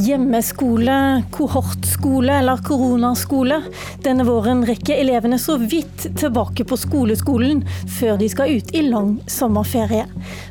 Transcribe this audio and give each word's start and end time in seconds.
Hjemmeskole, 0.00 1.22
kohortskole 1.30 2.32
eller 2.38 2.56
koronaskole. 2.64 3.58
Denne 4.04 4.24
våren 4.24 4.62
rekker 4.66 4.96
elevene 4.96 5.36
så 5.38 5.58
vidt 5.60 6.06
tilbake 6.16 6.64
på 6.64 6.78
skoleskolen 6.80 7.60
før 7.98 8.16
de 8.20 8.28
skal 8.32 8.54
ut 8.56 8.72
i 8.72 8.86
lang 8.86 9.18
sommerferie. 9.28 10.06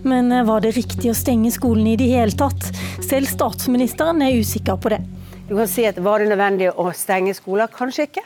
Men 0.05 0.29
eh, 0.31 0.45
var 0.45 0.61
det 0.61 0.75
riktig 0.77 1.09
å 1.09 1.17
stenge 1.17 1.49
skolen 1.55 1.87
i 1.89 1.95
det 1.97 2.11
hele 2.11 2.37
tatt? 2.37 2.69
Selv 3.01 3.31
statsministeren 3.31 4.21
er 4.21 4.37
usikker 4.37 4.77
på 4.77 4.93
det. 4.93 5.01
Du 5.47 5.55
kan 5.55 5.71
si 5.71 5.87
at 5.89 5.97
Var 5.97 6.21
det 6.21 6.29
nødvendig 6.29 6.69
å 6.69 6.91
stenge 6.93 7.33
skoler? 7.33 7.71
Kanskje 7.73 8.05
ikke. 8.05 8.25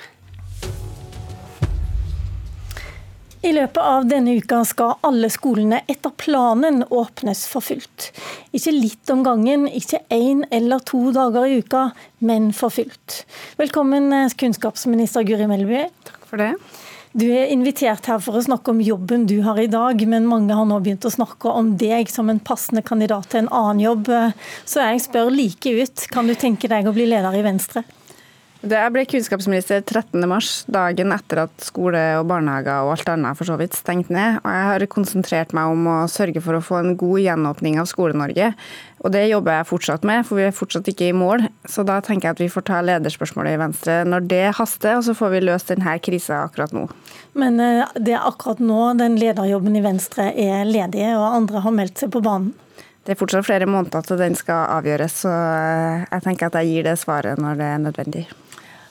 I 3.43 3.51
løpet 3.51 3.83
av 3.83 4.05
denne 4.07 4.37
uka 4.39 4.61
skal 4.63 5.01
alle 5.03 5.27
skolene 5.27 5.81
etter 5.91 6.13
planen 6.15 6.85
åpnes 6.87 7.41
for 7.51 7.65
fullt. 7.65 8.05
Ikke 8.55 8.71
litt 8.71 9.11
om 9.11 9.19
gangen, 9.25 9.65
ikke 9.67 9.99
én 10.15 10.45
eller 10.47 10.79
to 10.87 11.09
dager 11.11 11.49
i 11.49 11.57
uka, 11.59 11.89
men 12.23 12.53
for 12.55 12.71
fullt. 12.71 13.17
Velkommen 13.59 14.07
eh, 14.15 14.31
kunnskapsminister 14.39 15.27
Guri 15.27 15.49
Melby. 15.51 15.81
Takk 16.07 16.29
for 16.29 16.39
det. 16.39 16.53
Du 17.11 17.25
er 17.27 17.51
invitert 17.51 18.07
her 18.07 18.21
for 18.23 18.39
å 18.39 18.45
snakke 18.45 18.71
om 18.71 18.79
jobben 18.79 19.27
du 19.27 19.35
har 19.43 19.59
i 19.59 19.67
dag, 19.67 19.99
men 20.07 20.29
mange 20.31 20.55
har 20.55 20.63
nå 20.69 20.79
begynt 20.79 21.03
å 21.03 21.11
snakke 21.11 21.51
om 21.51 21.75
deg 21.75 22.07
som 22.09 22.31
en 22.31 22.39
passende 22.39 22.85
kandidat 22.87 23.27
til 23.33 23.43
en 23.43 23.51
annen 23.51 23.83
jobb. 23.83 24.07
Så 24.63 24.87
jeg 24.87 25.03
spør 25.03 25.35
like 25.35 25.75
ut, 25.83 26.07
kan 26.15 26.31
du 26.31 26.37
tenke 26.39 26.71
deg 26.71 26.87
å 26.87 26.95
bli 26.95 27.11
leder 27.11 27.35
i 27.35 27.43
Venstre? 27.43 27.83
Jeg 28.63 28.91
ble 28.95 29.01
kunnskapsminister 29.11 29.81
13.3, 29.83 30.69
dagen 30.71 31.11
etter 31.11 31.41
at 31.41 31.65
skole 31.65 31.99
og 32.21 32.29
barnehager 32.29 32.85
og 32.85 32.93
alt 32.93 33.09
annet 33.11 33.35
for 33.35 33.49
så 33.49 33.57
vidt 33.59 33.75
stengt 33.75 34.07
ned. 34.07 34.37
Og 34.39 34.53
jeg 34.55 34.67
har 34.69 34.85
konsentrert 34.87 35.51
meg 35.51 35.73
om 35.73 35.89
å 35.91 35.95
sørge 36.07 36.39
for 36.45 36.55
å 36.55 36.61
få 36.63 36.77
en 36.79 36.93
god 36.95 37.19
gjenåpning 37.25 37.75
av 37.81 37.89
Skole-Norge. 37.91 38.53
Og 39.03 39.11
det 39.11 39.25
jobber 39.27 39.57
jeg 39.57 39.67
fortsatt 39.67 40.05
med, 40.07 40.23
for 40.23 40.39
vi 40.39 40.45
er 40.47 40.55
fortsatt 40.55 40.87
ikke 40.87 41.09
i 41.09 41.15
mål. 41.17 41.43
Så 41.67 41.83
da 41.83 41.97
tenker 41.99 42.29
jeg 42.29 42.37
at 42.37 42.43
vi 42.45 42.47
får 42.53 42.63
ta 42.69 42.77
lederspørsmålet 42.87 43.57
i 43.57 43.59
Venstre 43.59 43.97
når 44.07 44.29
det 44.31 44.45
haster, 44.55 44.95
og 45.01 45.03
så 45.09 45.15
får 45.19 45.33
vi 45.33 45.41
løst 45.43 45.73
denne 45.73 45.97
krisa 45.99 46.45
akkurat 46.45 46.71
nå. 46.71 46.85
Men 47.35 47.59
eh, 47.59 47.83
det 47.99 48.15
er 48.15 48.29
akkurat 48.29 48.61
nå 48.63 48.93
den 49.01 49.19
lederjobben 49.19 49.75
i 49.75 49.83
Venstre 49.83 50.29
er 50.31 50.63
ledig, 50.69 51.09
og 51.17 51.25
andre 51.33 51.65
har 51.65 51.75
meldt 51.81 52.05
seg 52.05 52.15
på 52.15 52.23
banen? 52.23 52.53
Det 53.03 53.11
er 53.11 53.19
fortsatt 53.19 53.43
flere 53.43 53.67
måneder 53.67 54.07
til 54.07 54.23
den 54.23 54.39
skal 54.39 54.69
avgjøres, 54.77 55.19
så 55.25 55.35
eh, 55.35 56.07
jeg 56.07 56.25
tenker 56.29 56.47
at 56.47 56.61
jeg 56.61 56.71
gir 56.71 56.87
det 56.87 56.95
svaret 57.03 57.43
når 57.43 57.59
det 57.59 57.69
er 57.73 57.83
nødvendig. 57.89 58.23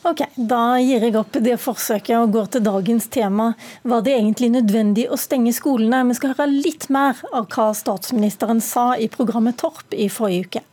Ok, 0.02 0.18
Da 0.34 0.80
gir 0.82 1.04
jeg 1.06 1.14
opp 1.14 1.36
det 1.46 1.52
forsøket 1.62 2.16
og 2.18 2.32
går 2.34 2.48
til 2.50 2.62
dagens 2.66 3.04
tema. 3.06 3.52
Var 3.86 4.00
det 4.02 4.16
egentlig 4.16 4.48
nødvendig 4.50 5.04
å 5.06 5.18
stenge 5.20 5.52
skolene? 5.54 6.00
Vi 6.08 6.16
skal 6.18 6.32
høre 6.32 6.48
litt 6.50 6.88
mer 6.90 7.20
av 7.30 7.46
hva 7.54 7.68
statsministeren 7.70 8.58
sa 8.58 8.96
i 8.98 9.06
programmet 9.06 9.60
Torp 9.62 9.94
i 9.94 10.08
forrige 10.10 10.48
uke. 10.48 10.64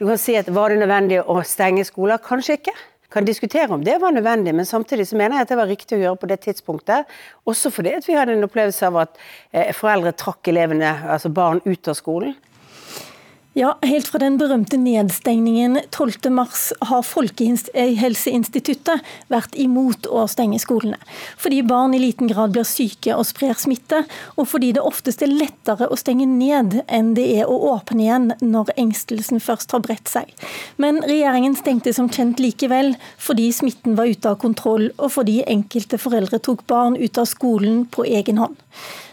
Du 0.00 0.08
kan 0.08 0.18
si 0.18 0.34
at 0.34 0.50
Var 0.50 0.68
det 0.70 0.80
nødvendig 0.82 1.20
å 1.22 1.38
stenge 1.46 1.86
skoler? 1.86 2.18
Kanskje 2.18 2.58
ikke. 2.58 2.74
Kan 3.10 3.24
diskutere 3.24 3.70
om 3.70 3.84
det 3.84 4.00
var 4.02 4.10
nødvendig, 4.18 4.54
men 4.54 4.66
samtidig 4.66 5.06
så 5.06 5.16
mener 5.16 5.36
jeg 5.36 5.46
at 5.46 5.48
det 5.54 5.58
var 5.62 5.70
riktig 5.70 5.96
å 5.96 6.02
gjøre 6.02 6.18
på 6.18 6.26
det 6.26 6.40
tidspunktet. 6.42 7.06
Også 7.46 7.70
fordi 7.70 7.94
vi 8.02 8.18
hadde 8.18 8.34
en 8.34 8.46
opplevelse 8.50 8.86
av 8.86 8.98
at 9.04 9.18
eh, 9.52 9.70
foreldre 9.70 10.10
trakk 10.10 10.50
elevene, 10.50 10.90
altså 11.06 11.30
barn, 11.30 11.62
ut 11.66 11.86
av 11.86 11.94
skolen. 11.94 12.34
Ja, 13.52 13.78
Helt 13.82 14.06
fra 14.06 14.20
den 14.22 14.36
berømte 14.38 14.76
nedstengningen 14.78 15.80
12.3 15.90 16.76
har 16.86 17.00
Folkehelseinstituttet 17.02 19.02
vært 19.32 19.56
imot 19.58 20.06
å 20.06 20.22
stenge 20.30 20.60
skolene. 20.62 21.00
Fordi 21.34 21.58
barn 21.66 21.90
i 21.96 21.98
liten 21.98 22.30
grad 22.30 22.54
blir 22.54 22.68
syke 22.68 23.16
og 23.16 23.26
sprer 23.26 23.58
smitte, 23.58 24.04
og 24.38 24.46
fordi 24.52 24.70
det 24.76 24.84
oftest 24.86 25.26
er 25.26 25.34
lettere 25.34 25.90
å 25.90 25.98
stenge 25.98 26.28
ned 26.30 26.78
enn 26.86 27.10
det 27.18 27.26
er 27.40 27.50
å 27.50 27.58
åpne 27.72 28.06
igjen 28.06 28.30
når 28.38 28.70
engstelsen 28.78 29.42
først 29.42 29.74
har 29.74 29.82
bredt 29.82 30.06
seg. 30.14 30.30
Men 30.78 31.02
regjeringen 31.02 31.58
stengte 31.58 31.90
som 31.96 32.06
kjent 32.06 32.38
likevel, 32.38 32.94
fordi 33.18 33.50
smitten 33.50 33.98
var 33.98 34.14
ute 34.14 34.30
av 34.30 34.38
kontroll, 34.46 34.94
og 34.94 35.10
fordi 35.18 35.42
enkelte 35.42 35.98
foreldre 35.98 36.38
tok 36.38 36.62
barn 36.70 36.94
ut 37.02 37.18
av 37.18 37.26
skolen 37.26 37.82
på 37.90 38.06
egen 38.06 38.38
hånd. 38.38 38.54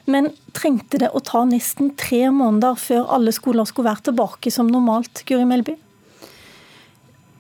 Men 0.08 0.30
trengte 0.56 1.02
det 1.02 1.10
å 1.12 1.20
ta 1.20 1.42
nesten 1.44 1.90
tre 2.00 2.30
måneder 2.32 2.78
før 2.80 3.10
alle 3.18 3.34
skoler 3.36 3.68
skulle 3.68 3.90
være 3.90 4.06
tilbake 4.08 4.27
som 4.54 4.70
normalt, 4.72 5.24
Guri 5.28 5.46
Melby? 5.48 5.78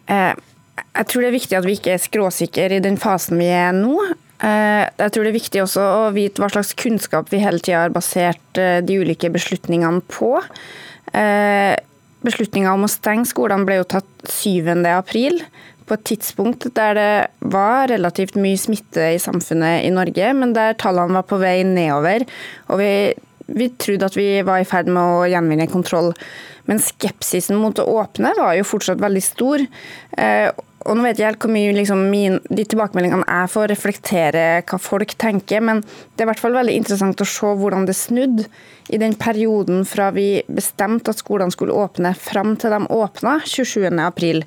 Eh, 0.07 0.33
jeg 0.77 1.09
tror 1.09 1.23
det 1.23 1.29
er 1.29 1.37
viktig 1.37 1.57
at 1.57 1.67
vi 1.67 1.75
ikke 1.77 1.93
er 1.95 2.01
skråsikre 2.01 2.77
i 2.77 2.83
den 2.83 2.97
fasen 3.01 3.39
vi 3.41 3.49
er 3.51 3.75
nå. 3.75 3.95
Eh, 4.37 4.83
jeg 4.85 5.13
tror 5.13 5.25
det 5.25 5.31
er 5.31 5.39
viktig 5.39 5.63
også 5.63 5.83
å 5.83 6.03
vite 6.15 6.43
hva 6.43 6.51
slags 6.53 6.75
kunnskap 6.77 7.31
vi 7.33 7.41
hele 7.43 7.61
tida 7.63 7.85
har 7.85 7.95
basert 7.95 8.61
eh, 8.61 8.79
de 8.85 8.99
ulike 9.01 9.31
beslutningene 9.33 10.03
på. 10.11 10.35
Beslutninga 12.27 12.73
om 12.75 12.83
å 12.85 12.91
stenge 12.91 13.29
skolene 13.29 13.65
ble 13.65 13.79
jo 13.79 13.87
tatt 13.95 14.29
7. 14.29 14.67
april 14.91 15.39
på 15.87 15.95
et 15.95 16.03
tidspunkt 16.09 16.67
der 16.75 16.97
det 16.97 17.11
var 17.53 17.87
relativt 17.91 18.35
mye 18.39 18.59
smitte 18.59 19.13
i 19.15 19.21
samfunnet 19.21 19.85
i 19.87 19.93
Norge, 19.93 20.33
men 20.35 20.51
der 20.55 20.75
tallene 20.79 21.15
var 21.15 21.27
på 21.29 21.39
vei 21.39 21.61
nedover. 21.67 22.25
Og 22.67 22.81
vi, 22.81 22.91
vi 23.47 23.69
trodde 23.79 24.07
at 24.07 24.17
vi 24.17 24.29
var 24.45 24.61
i 24.61 24.67
ferd 24.67 24.89
med 24.91 25.01
å 25.01 25.25
gjenvinne 25.31 25.69
kontroll. 25.71 26.13
Men 26.67 26.81
skepsisen 26.83 27.59
mot 27.59 27.79
å 27.79 27.87
åpne 27.97 28.33
var 28.37 28.55
jo 28.57 28.67
fortsatt 28.67 29.01
veldig 29.01 29.23
stor. 29.23 29.63
Eh, 30.17 30.49
og 30.87 30.95
nå 30.95 31.03
vet 31.03 31.19
jeg 31.19 31.27
helt 31.27 31.43
hvor 31.43 31.51
mye 31.51 31.73
liksom, 31.75 32.05
min, 32.11 32.37
de 32.47 32.63
tilbakemeldingene 32.63 33.25
jeg 33.27 33.51
får, 33.51 33.67
reflektere 33.73 34.43
hva 34.67 34.79
folk 34.79 35.15
tenker, 35.19 35.63
men 35.63 35.81
det 35.83 36.23
er 36.23 36.27
i 36.27 36.31
hvert 36.31 36.43
fall 36.43 36.55
veldig 36.55 36.75
interessant 36.79 37.23
å 37.23 37.27
se 37.27 37.51
hvordan 37.59 37.87
det 37.87 37.95
snudde 37.97 38.45
i 38.93 38.99
den 39.01 39.17
perioden 39.19 39.83
fra 39.87 40.13
vi 40.15 40.43
bestemte 40.47 41.11
at 41.11 41.19
skolene 41.19 41.51
skulle 41.51 41.75
åpne, 41.75 42.13
fram 42.15 42.55
til 42.59 42.71
de 42.71 42.83
åpna 42.95 43.39
27.4 43.43 44.45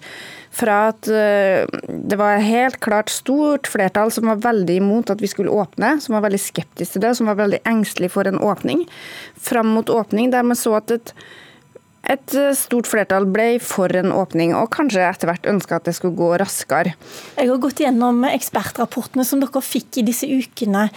fra 0.51 0.79
at 0.91 1.09
eh, 1.09 1.67
det 1.89 2.19
var 2.19 2.43
helt 2.43 2.81
klart 2.83 3.13
stort 3.13 3.71
flertall 3.71 4.11
som 4.13 4.31
var 4.31 4.43
veldig 4.43 4.81
imot 4.83 5.13
at 5.13 5.23
vi 5.23 5.31
skulle 5.31 5.53
åpne, 5.55 5.97
som 6.03 6.17
var 6.19 6.27
veldig 6.27 6.43
skeptisk 6.43 6.97
til 6.97 7.07
det, 7.07 7.15
som 7.19 7.31
var 7.31 7.39
veldig 7.41 7.63
engstelig 7.71 8.11
for 8.17 8.29
en 8.29 8.41
åpning, 8.43 8.87
fram 9.39 9.71
mot 9.77 9.91
åpning, 9.91 10.33
der 10.35 10.47
man 10.47 10.59
så 10.59 10.75
at 10.81 10.91
et, 10.91 11.13
et 12.11 12.35
stort 12.59 12.89
flertall 12.91 13.29
ble 13.31 13.61
for 13.63 13.95
en 13.95 14.11
åpning, 14.11 14.51
og 14.59 14.73
kanskje 14.75 15.05
etter 15.07 15.31
hvert 15.31 15.47
ønska 15.53 15.79
at 15.79 15.87
det 15.87 15.95
skulle 15.95 16.19
gå 16.19 16.33
raskere. 16.43 16.97
Jeg 17.39 17.51
har 17.53 17.61
gått 17.63 17.83
gjennom 17.85 18.25
ekspertrapportene 18.27 19.23
som 19.29 19.43
dere 19.45 19.63
fikk 19.63 20.01
i 20.03 20.07
disse 20.09 20.27
ukene. 20.27 20.89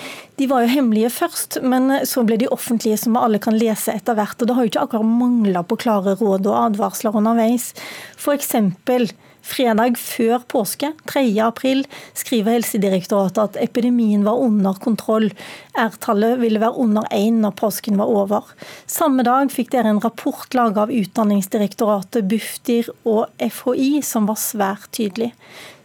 De 0.42 0.48
var 0.50 0.66
jo 0.66 0.72
hemmelige 0.74 1.12
først, 1.14 1.60
men 1.62 2.00
så 2.10 2.24
ble 2.26 2.40
de 2.42 2.50
offentlige, 2.50 2.98
som 3.04 3.20
alle 3.22 3.38
kan 3.44 3.54
lese 3.54 3.94
etter 3.94 4.18
hvert. 4.18 4.40
Og 4.42 4.50
det 4.50 4.58
har 4.58 4.66
jo 4.66 4.74
ikke 4.74 4.88
akkurat 4.88 5.14
mangla 5.22 5.62
på 5.62 5.78
klare 5.86 6.18
råd 6.18 6.50
og 6.50 6.58
advarsler 6.72 7.22
underveis. 7.22 7.70
For 8.18 8.34
eksempel, 8.34 9.12
Fredag 9.44 9.98
før 10.00 10.40
påske, 10.48 10.94
3. 11.12 11.26
april, 11.44 11.84
skriver 12.16 12.56
Helsedirektoratet 12.56 13.42
at 13.44 13.58
epidemien 13.66 14.24
var 14.24 14.40
under 14.40 14.78
kontroll. 14.80 15.28
R-tallet 15.76 16.40
ville 16.40 16.62
være 16.64 16.80
under 16.80 17.04
én 17.12 17.42
når 17.44 17.58
påsken 17.60 18.00
var 18.00 18.08
over. 18.08 18.48
Samme 18.88 19.26
dag 19.28 19.52
fikk 19.52 19.74
dere 19.76 19.92
en 19.92 20.02
rapport 20.04 20.48
laget 20.56 20.80
av 20.86 20.96
Utdanningsdirektoratet, 20.96 22.24
Bufdir 22.32 22.88
og 23.04 23.28
FHI 23.44 24.00
som 24.08 24.32
var 24.32 24.40
svært 24.40 24.88
tydelig. 24.96 25.34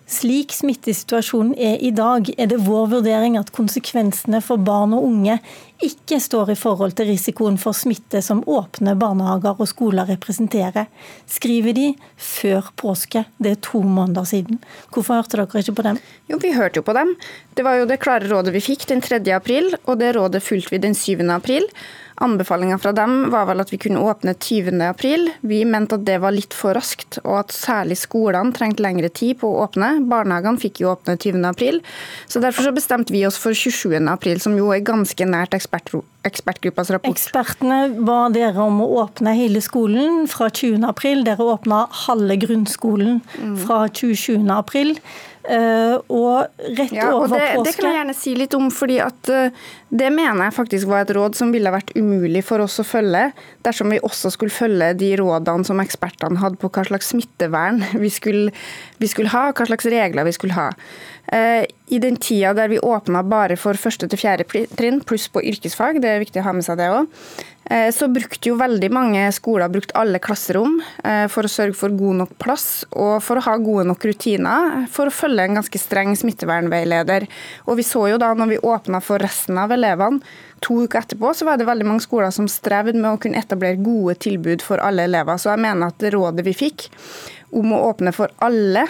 Slik 0.09 0.55
smittesituasjonen 0.57 1.53
er 1.61 1.83
i 1.85 1.91
dag, 1.93 2.31
er 2.41 2.49
det 2.49 2.63
vår 2.65 2.87
vurdering 2.95 3.35
at 3.37 3.51
konsekvensene 3.53 4.41
for 4.41 4.57
barn 4.57 4.95
og 4.97 5.05
unge 5.05 5.35
ikke 5.85 6.17
står 6.25 6.55
i 6.55 6.57
forhold 6.57 6.95
til 6.97 7.11
risikoen 7.11 7.59
for 7.61 7.77
smitte 7.77 8.23
som 8.25 8.41
åpne 8.49 8.95
barnehager 8.99 9.61
og 9.61 9.69
skoler 9.69 10.09
representerer, 10.09 10.89
skriver 11.29 11.77
de 11.77 11.87
før 12.17 12.73
påske. 12.81 13.27
Det 13.37 13.53
er 13.53 13.61
to 13.69 13.83
måneder 13.85 14.25
siden. 14.33 14.63
Hvorfor 14.89 15.21
hørte 15.21 15.43
dere 15.43 15.63
ikke 15.63 15.77
på 15.77 15.87
dem? 15.91 16.01
Jo, 16.33 16.41
Vi 16.41 16.57
hørte 16.57 16.81
jo 16.81 16.89
på 16.89 16.97
dem. 16.97 17.13
Det 17.55 17.69
var 17.69 17.77
jo 17.77 17.87
det 17.87 18.01
klare 18.01 18.33
rådet 18.33 18.57
vi 18.57 18.65
fikk 18.65 18.89
den 18.89 19.05
3. 19.05 19.21
april, 19.37 19.75
og 19.85 20.01
det 20.01 20.17
rådet 20.17 20.43
fulgte 20.43 20.73
vi 20.73 20.79
den 20.89 20.97
7. 20.97 21.21
april. 21.29 21.69
Anbefalinga 22.21 22.79
fra 22.83 22.91
dem 22.93 23.29
var 23.31 23.47
vel 23.47 23.63
at 23.63 23.71
vi 23.71 23.79
kunne 23.79 24.03
åpne 24.03 24.33
20.4. 24.35 25.37
Vi 25.47 25.61
mente 25.69 25.95
at 25.99 26.05
det 26.07 26.17
var 26.23 26.35
litt 26.35 26.55
for 26.57 26.75
raskt, 26.75 27.21
og 27.23 27.45
at 27.45 27.55
særlig 27.55 27.99
skolene 28.01 28.55
trengte 28.57 28.83
lengre 28.83 29.11
tid 29.15 29.39
på 29.43 29.51
å 29.51 29.63
åpne. 29.69 29.93
Barnehagene 30.11 30.59
fikk 30.59 30.83
jo 30.83 30.91
åpne 30.97 31.15
20.4, 31.15 31.79
så 32.27 32.43
derfor 32.43 32.67
så 32.67 32.75
bestemte 32.75 33.15
vi 33.15 33.23
oss 33.29 33.39
for 33.39 33.55
27.4, 33.55 34.43
som 34.43 34.59
jo 34.59 34.73
er 34.75 34.83
ganske 34.87 35.31
nært 35.31 35.55
ekspertgruppas 35.55 36.91
rapport. 36.95 37.15
Ekspertene 37.15 38.03
ba 38.03 38.21
dere 38.35 38.67
om 38.67 38.83
å 38.83 38.91
åpne 39.05 39.37
hele 39.39 39.63
skolen 39.65 40.27
fra 40.31 40.51
20.4. 40.51 41.25
Dere 41.29 41.51
åpna 41.55 41.85
halve 42.07 42.41
grunnskolen 42.43 43.23
fra 43.63 43.85
27.4. 43.87 44.99
Uh, 45.49 45.97
og 46.13 46.67
rett 46.77 46.93
ja, 46.93 47.07
over 47.17 47.31
det, 47.33 47.45
påske 47.57 47.71
Det 47.71 47.73
kan 47.79 47.87
jeg 47.89 47.97
gjerne 47.97 48.15
si 48.19 48.33
litt 48.37 48.55
om, 48.59 48.67
fordi 48.75 48.99
at 49.01 49.31
uh, 49.33 49.69
det 49.89 50.11
mener 50.13 50.45
jeg 50.45 50.57
faktisk 50.59 50.91
var 50.91 51.07
et 51.07 51.13
råd 51.17 51.39
som 51.39 51.55
ville 51.55 51.73
vært 51.73 51.95
umulig 51.97 52.43
for 52.45 52.61
oss 52.61 52.77
å 52.83 52.85
følge, 52.85 53.31
dersom 53.65 53.89
vi 53.95 54.01
også 54.05 54.35
skulle 54.35 54.53
følge 54.53 54.91
de 55.01 55.15
rådene 55.17 55.65
som 55.65 55.81
ekspertene 55.81 56.43
hadde 56.43 56.61
på 56.61 56.69
hva 56.69 56.85
slags 56.91 57.15
smittevern 57.15 57.81
vi 58.05 58.13
skulle, 58.13 58.53
vi 59.01 59.09
skulle 59.09 59.33
ha, 59.33 59.49
hva 59.57 59.71
slags 59.71 59.89
regler 59.89 60.29
vi 60.29 60.37
skulle 60.37 60.59
ha. 60.59 60.69
Uh, 61.33 61.65
I 61.65 62.03
den 62.05 62.21
tida 62.21 62.53
der 62.57 62.69
vi 62.69 62.83
åpna 62.85 63.25
bare 63.25 63.57
for 63.57 63.81
første 63.81 64.09
til 64.09 64.21
fjerde 64.21 64.45
trinn, 64.77 65.01
pluss 65.01 65.31
på 65.33 65.41
yrkesfag, 65.49 66.03
det 66.05 66.13
er 66.13 66.27
viktig 66.27 66.45
å 66.45 66.51
ha 66.51 66.59
med 66.61 66.69
seg 66.69 66.77
det 66.81 66.93
òg, 66.93 67.09
Eh, 67.58 67.58
så 67.93 68.09
brukte 68.09 68.49
jo 68.49 68.57
veldig 68.57 68.89
mange 68.95 69.27
skoler 69.37 69.69
brukt 69.73 69.93
alle 69.99 70.21
klasserom 70.23 70.79
eh, 71.05 71.27
for 71.29 71.45
å 71.45 71.51
sørge 71.53 71.77
for 71.77 71.93
god 71.93 72.23
nok 72.23 72.35
plass 72.41 72.87
og 72.91 73.19
for 73.25 73.37
å 73.37 73.45
ha 73.45 73.57
gode 73.61 73.85
nok 73.91 74.07
rutiner 74.09 74.87
for 74.93 75.11
å 75.11 75.15
følge 75.15 75.45
en 75.45 75.59
ganske 75.61 75.81
streng 75.81 76.15
smittevernveileder. 76.17 77.29
Og 77.69 77.81
vi 77.81 77.87
så 77.87 78.07
jo 78.13 78.21
da 78.21 78.33
når 78.37 78.55
vi 78.55 78.61
åpna 78.73 79.03
for 79.05 79.21
resten 79.21 79.61
av 79.61 79.75
elevene, 79.77 80.23
to 80.65 80.81
uker 80.83 81.05
etterpå, 81.05 81.31
så 81.37 81.47
var 81.47 81.59
det 81.59 81.69
veldig 81.69 81.87
mange 81.87 82.03
skoler 82.03 82.33
som 82.35 82.49
strevde 82.51 82.97
med 82.99 83.13
å 83.13 83.21
kunne 83.23 83.39
etablere 83.39 83.79
gode 83.79 84.17
tilbud 84.25 84.65
for 84.65 84.83
alle 84.83 85.05
elever. 85.07 85.39
Så 85.39 85.53
jeg 85.53 85.63
mener 85.63 85.93
at 85.93 86.01
det 86.03 86.15
rådet 86.17 86.47
vi 86.49 86.57
fikk 86.57 86.89
om 87.55 87.77
å 87.77 87.85
åpne 87.93 88.13
for 88.17 88.33
alle 88.45 88.89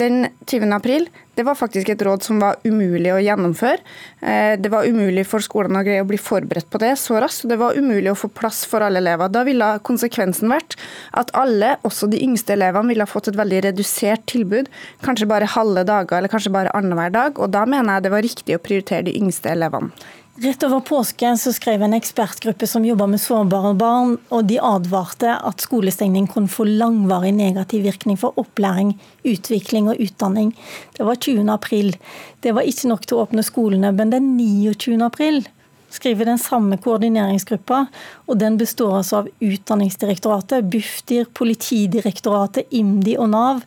den 0.00 0.24
20. 0.48 0.72
april, 0.74 1.08
det 1.38 1.44
var 1.46 1.56
faktisk 1.56 1.88
et 1.92 2.02
råd 2.04 2.24
som 2.24 2.40
var 2.42 2.58
umulig 2.66 3.12
å 3.14 3.20
gjennomføre. 3.22 3.80
Eh, 4.20 4.56
det 4.60 4.70
var 4.72 4.88
umulig 4.88 5.22
for 5.28 5.44
skolene 5.44 5.80
å 5.80 5.86
greie 5.86 6.02
å 6.02 6.08
bli 6.08 6.18
forberedt 6.20 6.68
på 6.72 6.80
det 6.82 6.94
så 7.00 7.20
raskt. 7.22 7.46
Det 7.48 7.56
var 7.60 7.78
umulig 7.78 8.10
å 8.12 8.18
få 8.18 8.28
plass 8.32 8.62
for 8.68 8.84
alle 8.84 9.00
elever. 9.00 9.30
Da 9.32 9.44
ville 9.46 9.70
konsekvensen 9.86 10.52
vært 10.52 10.76
at 11.16 11.32
alle, 11.38 11.76
også 11.86 12.10
de 12.12 12.20
yngste 12.26 12.56
elevene, 12.56 12.92
ville 12.92 13.06
ha 13.06 13.10
fått 13.10 13.30
et 13.32 13.40
veldig 13.40 13.62
redusert 13.70 14.26
tilbud. 14.30 14.68
Kanskje 15.06 15.30
bare 15.30 15.48
halve 15.54 15.86
dager, 15.88 16.18
eller 16.18 16.32
kanskje 16.32 16.52
bare 16.54 16.74
annenhver 16.76 17.14
dag. 17.14 17.40
Og 17.40 17.52
da 17.54 17.64
mener 17.68 17.96
jeg 17.96 18.08
det 18.08 18.14
var 18.16 18.26
riktig 18.26 18.58
å 18.58 18.64
prioritere 18.64 19.08
de 19.08 19.16
yngste 19.20 19.54
elevene. 19.54 19.94
Rett 20.40 20.62
over 20.62 20.80
påske 20.80 21.36
så 21.36 21.50
skrev 21.52 21.82
en 21.82 21.92
ekspertgruppe 21.92 22.64
som 22.66 22.84
jobber 22.84 23.10
med 23.12 23.20
sårbare 23.20 23.74
barn, 23.76 24.14
og 24.32 24.46
de 24.48 24.56
advarte 24.64 25.34
at 25.36 25.60
skolestengning 25.60 26.30
kunne 26.32 26.48
få 26.48 26.64
langvarig 26.64 27.34
negativ 27.36 27.84
virkning 27.84 28.16
for 28.16 28.32
opplæring, 28.40 28.94
utvikling 29.20 29.90
og 29.92 30.00
utdanning. 30.00 30.54
Det 30.96 31.04
var 31.04 31.20
20. 31.20 31.44
april. 31.52 31.92
Det 32.40 32.54
var 32.56 32.64
ikke 32.64 32.88
nok 32.88 33.04
til 33.04 33.18
å 33.18 33.26
åpne 33.26 33.44
skolene, 33.44 33.92
men 33.92 34.14
den 34.16 34.32
29. 34.38 34.96
april 35.04 35.42
skriver 35.90 36.28
den 36.30 36.40
samme 36.40 36.78
koordineringsgruppa, 36.80 37.84
og 38.26 38.40
den 38.40 38.58
består 38.60 39.00
altså 39.00 39.22
av 39.22 39.30
Utdanningsdirektoratet, 39.42 40.68
Bufdir, 40.70 41.26
Politidirektoratet, 41.34 42.70
IMDi 42.70 43.16
og 43.18 43.32
Nav 43.34 43.64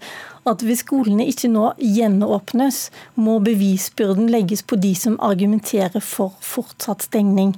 at 0.50 0.64
hvis 0.66 0.82
skolene 0.84 1.26
ikke 1.30 1.50
nå 1.52 1.70
gjenåpnes, 1.80 2.80
må 3.16 3.38
bevisbyrden 3.44 4.28
legges 4.32 4.64
på 4.68 4.78
de 4.82 4.92
som 4.98 5.16
argumenterer 5.24 6.04
for 6.04 6.36
fortsatt 6.44 7.06
stengning. 7.08 7.54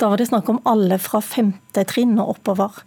Da 0.00 0.08
var 0.10 0.20
det 0.20 0.30
snakk 0.30 0.48
om 0.52 0.62
alle 0.68 0.96
fra 1.02 1.20
femte 1.24 1.84
trinn 1.88 2.16
og 2.18 2.36
oppover. 2.36 2.80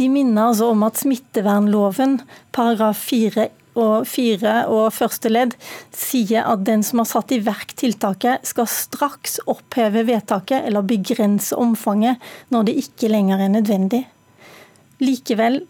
De 0.00 0.10
minner 0.10 0.50
altså 0.50 0.72
om 0.72 0.82
at 0.86 0.98
smittevernloven 1.02 2.18
paragraf 2.56 3.06
4 3.06 3.48
og 3.76 4.08
4 4.08 4.56
og 4.72 4.88
første 4.96 5.30
ledd 5.30 5.54
sier 5.94 6.48
at 6.48 6.64
den 6.66 6.82
som 6.86 7.02
har 7.02 7.10
satt 7.10 7.34
i 7.36 7.42
verk 7.44 7.76
tiltaket, 7.78 8.42
skal 8.48 8.68
straks 8.70 9.38
oppheve 9.46 10.06
vedtaket 10.08 10.66
eller 10.66 10.86
begrense 10.86 11.56
omfanget 11.56 12.22
når 12.54 12.68
det 12.68 12.76
ikke 12.82 13.12
lenger 13.12 13.44
er 13.44 13.54
nødvendig. 13.54 14.02
Likevel 15.04 15.62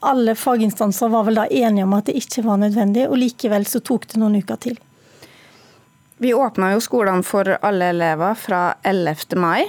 alle 0.00 0.34
faginstanser 0.34 1.08
var 1.08 1.26
vel 1.26 1.36
da 1.36 1.46
enige 1.46 1.84
om 1.84 1.92
at 1.92 2.06
det 2.08 2.16
ikke 2.16 2.44
var 2.46 2.56
nødvendig, 2.60 3.04
og 3.08 3.18
likevel 3.20 3.66
så 3.68 3.82
tok 3.84 4.06
det 4.08 4.20
noen 4.20 4.38
uker 4.40 4.56
til. 4.60 4.78
Vi 6.20 6.32
åpna 6.36 6.72
jo 6.74 6.80
skolene 6.84 7.24
for 7.24 7.48
alle 7.60 7.90
elever 7.92 8.36
fra 8.36 8.62
11. 8.84 9.36
mai. 9.40 9.68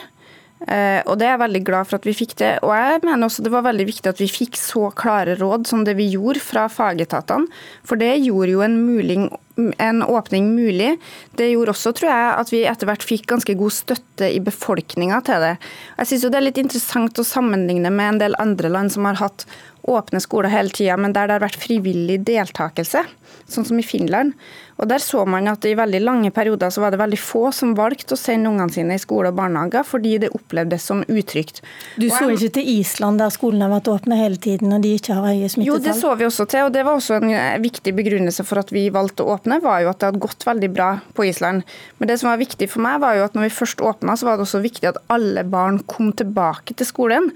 Eh, 0.68 1.02
og 1.10 1.18
det 1.18 1.26
er 1.26 1.34
jeg 1.36 1.42
veldig 1.42 1.62
glad 1.66 1.90
for 1.90 1.98
at 1.98 2.06
vi 2.06 2.16
fikk 2.16 2.36
det. 2.42 2.52
Og 2.66 2.74
jeg 2.76 3.02
mener 3.06 3.28
også 3.28 3.46
det 3.46 3.54
var 3.54 3.66
veldig 3.66 3.88
viktig 3.90 4.12
at 4.12 4.22
vi 4.22 4.30
fikk 4.30 4.60
så 4.60 4.90
klare 4.98 5.38
råd 5.40 5.66
som 5.70 5.86
det 5.88 5.98
vi 5.98 6.12
gjorde 6.14 6.44
fra 6.44 6.68
fagetatene. 6.72 7.50
For 7.88 8.02
det 8.02 8.14
gjorde 8.22 8.54
jo 8.54 8.66
en, 8.66 8.78
mulig, 8.86 9.18
en 9.56 10.04
åpning 10.04 10.52
mulig. 10.56 10.96
Det 11.38 11.50
gjorde 11.52 11.76
også, 11.76 11.94
tror 11.98 12.12
jeg, 12.12 12.30
at 12.44 12.54
vi 12.54 12.64
etter 12.70 12.90
hvert 12.90 13.06
fikk 13.06 13.28
ganske 13.32 13.56
god 13.60 13.76
støtte 13.76 14.30
i 14.32 14.40
befolkninga 14.44 15.22
til 15.28 15.44
det. 15.44 15.56
Jeg 16.00 16.12
syns 16.12 16.28
det 16.28 16.40
er 16.40 16.48
litt 16.48 16.62
interessant 16.62 17.22
å 17.22 17.28
sammenligne 17.28 17.92
med 17.94 18.16
en 18.16 18.24
del 18.26 18.40
andre 18.42 18.72
land 18.72 18.94
som 18.94 19.10
har 19.10 19.20
hatt 19.22 19.48
åpne 19.82 20.20
skoler 20.22 20.50
hele 20.54 20.70
tida, 20.70 20.98
men 20.98 21.14
der 21.14 21.28
det 21.28 21.40
har 21.40 21.46
vært 21.46 21.58
frivillig 21.58 22.20
deltakelse, 22.28 23.02
sånn 23.50 23.66
som 23.66 23.80
i 23.82 23.86
Finland. 23.86 24.36
Og 24.82 24.88
Der 24.90 24.98
så 24.98 25.26
man 25.30 25.46
at 25.48 25.66
i 25.70 25.76
veldig 25.78 26.00
lange 26.02 26.32
perioder 26.34 26.72
så 26.74 26.82
var 26.82 26.94
det 26.94 26.98
veldig 26.98 27.20
få 27.22 27.52
som 27.54 27.76
valgte 27.78 28.16
å 28.16 28.20
sende 28.20 28.50
ungene 28.50 28.74
sine 28.74 28.96
i 28.98 29.02
skole 29.02 29.30
og 29.30 29.38
barnehager, 29.38 29.86
fordi 29.86 30.16
det 30.24 30.32
opplevdes 30.34 30.88
som 30.90 31.04
utrygt. 31.06 31.62
Du 32.02 32.08
så 32.10 32.32
ikke 32.34 32.50
til 32.58 32.72
Island, 32.80 33.22
der 33.22 33.30
skolene 33.34 33.68
har 33.68 33.76
vært 33.76 33.92
åpne 33.94 34.18
hele 34.18 34.42
tiden 34.42 34.74
og 34.74 34.82
de 34.82 34.96
ikke 34.98 35.14
har 35.18 35.28
høye 35.30 35.50
smittetall? 35.50 35.68
Jo, 35.70 35.78
det 35.86 35.94
så 36.00 36.16
vi 36.18 36.26
også 36.26 36.48
til, 36.50 36.66
og 36.66 36.74
det 36.74 36.86
var 36.88 36.98
også 36.98 37.20
en 37.20 37.30
eh, 37.30 37.60
viktig 37.62 37.94
begrunnelse 37.98 38.46
for 38.48 38.62
at 38.64 38.74
vi 38.74 38.88
valgte 38.94 39.22
å 39.22 39.36
åpne, 39.36 39.41
var 39.46 39.82
jo 39.82 39.90
at 39.92 40.00
det 40.00 40.12
hadde 40.12 40.22
gått 40.22 40.46
veldig 40.46 40.70
bra 40.74 40.90
på 41.18 41.26
Island. 41.26 41.64
Men 41.98 42.08
det 42.08 42.20
som 42.22 42.30
var 42.30 42.42
viktig 42.42 42.70
for 42.70 42.84
meg, 42.84 43.02
var 43.02 43.18
jo 43.18 43.26
at 43.26 43.34
når 43.38 43.48
vi 43.48 43.58
først 43.58 43.82
åpna, 43.82 44.16
så 44.16 44.26
var 44.28 44.38
det 44.38 44.46
også 44.46 44.62
viktig 44.64 44.90
at 44.92 45.02
alle 45.10 45.44
barn 45.44 45.82
kom 45.90 46.12
tilbake 46.14 46.78
til 46.78 46.88
skolen. 46.88 47.32